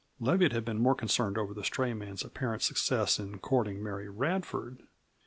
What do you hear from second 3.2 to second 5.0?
courting Mary Radford.